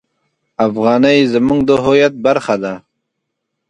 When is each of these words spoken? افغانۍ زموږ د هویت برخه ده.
افغانۍ 0.67 1.19
زموږ 1.33 1.59
د 1.65 1.71
هویت 1.83 2.13
برخه 2.25 2.55
ده. 2.63 2.73